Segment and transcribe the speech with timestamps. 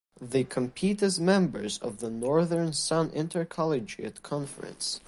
[0.19, 4.99] They compete as members of the Northern Sun Intercollegiate Conference.